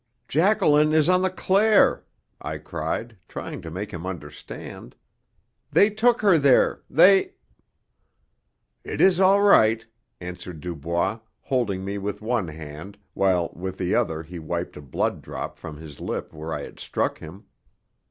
"Jacqueline 0.27 0.93
is 0.93 1.07
on 1.07 1.21
the 1.21 1.29
Claire!" 1.29 2.03
I 2.41 2.57
cried, 2.57 3.17
trying 3.27 3.61
to 3.61 3.69
make 3.69 3.91
him 3.93 4.07
understand. 4.07 4.95
"They 5.71 5.91
took 5.91 6.21
her 6.23 6.39
there. 6.39 6.81
They" 6.89 7.33
"It 8.93 8.99
is 8.99 9.19
all 9.19 9.43
right," 9.43 9.85
answered 10.19 10.59
Dubois, 10.59 11.19
holding 11.41 11.85
me 11.85 11.99
with 11.99 12.19
one 12.19 12.47
hand, 12.47 12.97
while 13.13 13.51
with 13.53 13.77
the 13.77 13.93
other 13.93 14.23
he 14.23 14.39
wiped 14.39 14.75
a 14.75 14.81
blood 14.81 15.21
drop 15.21 15.59
from 15.59 15.77
his 15.77 15.99
lip 15.99 16.33
where 16.33 16.51
I 16.51 16.63
had 16.63 16.79
struck 16.79 17.19
him. 17.19 17.45